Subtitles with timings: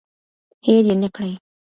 [0.65, 1.33] هیر یې نکړئ.